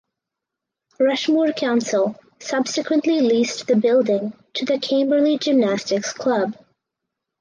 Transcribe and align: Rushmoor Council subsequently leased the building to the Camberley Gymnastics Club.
Rushmoor 0.99 1.53
Council 1.55 2.15
subsequently 2.39 3.19
leased 3.21 3.67
the 3.67 3.75
building 3.75 4.33
to 4.55 4.65
the 4.65 4.79
Camberley 4.79 5.37
Gymnastics 5.37 6.11
Club. 6.11 6.55